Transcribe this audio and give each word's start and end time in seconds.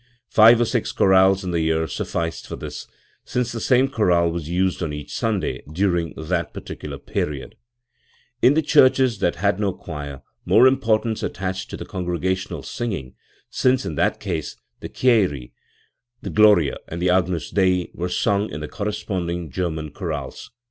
Five 0.31 0.59
or 0.59 0.65
six 0.65 0.91
chorales 0.91 1.43
in 1.43 1.51
the 1.51 1.59
year 1.61 1.85
sufficed 1.87 2.47
for 2.47 2.55
this, 2.55 2.87
since 3.23 3.51
the 3.51 3.59
same 3.59 3.87
chorale 3.87 4.31
was 4.31 4.49
used 4.49 4.81
on 4.81 4.91
each 4.93 5.13
Sunday 5.13 5.61
during 5.71 6.15
that 6.17 6.55
particular 6.55 6.97
period, 6.97 7.53
In 8.41 8.55
the 8.55 8.63
churches 8.63 9.19
that 9.19 9.35
had 9.35 9.57
t 9.57 9.61
no 9.61 9.73
choir, 9.73 10.23
more 10.43 10.65
importance 10.65 11.21
attached 11.21 11.69
to 11.69 11.77
the 11.77 11.85
congregational 11.85 12.63
singing, 12.63 13.13
since 13.51 13.85
in 13.85 13.93
that 13.93 14.19
case 14.19 14.57
the 14.79 14.89
Kyrie, 14.89 15.53
the 16.23 16.31
Gloria 16.31 16.77
and 16.87 16.99
the 16.99 17.11
Agnus 17.11 17.51
Dei 17.51 17.91
were 17.93 18.09
sung 18.09 18.49
in 18.49 18.59
the 18.61 18.67
corresponding 18.67 19.51
German 19.51 19.91
chorales. 19.91 20.49